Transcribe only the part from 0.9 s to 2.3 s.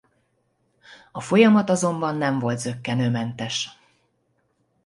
A folyamat azonban